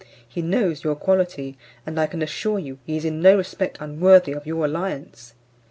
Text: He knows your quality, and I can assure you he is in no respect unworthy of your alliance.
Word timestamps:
He 0.27 0.41
knows 0.41 0.83
your 0.83 0.95
quality, 0.95 1.59
and 1.85 1.99
I 1.99 2.07
can 2.07 2.23
assure 2.23 2.57
you 2.57 2.79
he 2.87 2.97
is 2.97 3.05
in 3.05 3.21
no 3.21 3.37
respect 3.37 3.77
unworthy 3.79 4.31
of 4.31 4.47
your 4.47 4.65
alliance. 4.65 5.35